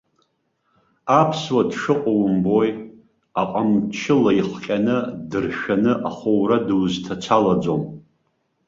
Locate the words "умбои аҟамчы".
2.25-4.13